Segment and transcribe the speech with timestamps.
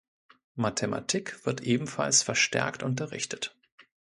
[0.55, 3.55] Mathematik wird ebenfalls verstärkt unterrichtet.